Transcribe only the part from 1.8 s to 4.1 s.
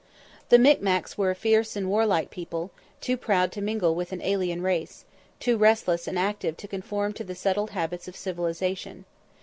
warlike people, too proud to mingle